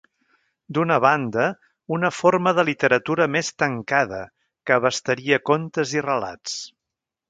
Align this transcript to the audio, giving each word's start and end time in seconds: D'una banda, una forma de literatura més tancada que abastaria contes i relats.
D'una 0.77 0.95
banda, 1.03 1.45
una 1.99 2.11
forma 2.21 2.55
de 2.61 2.67
literatura 2.71 3.29
més 3.37 3.53
tancada 3.65 4.25
que 4.67 4.81
abastaria 4.83 5.43
contes 5.53 5.99
i 6.01 6.09
relats. 6.13 6.63